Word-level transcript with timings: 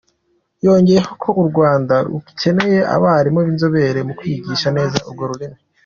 Yongeyeho 0.65 1.11
ko 1.21 1.29
u 1.41 1.43
Rwanda 1.49 1.95
rukeneye 2.09 2.79
abarimu 2.95 3.39
b’inzobere 3.45 3.99
mu 4.07 4.13
kwigisha 4.19 4.67
neza 4.77 4.97
urwo 5.07 5.23
rurimi. 5.31 5.59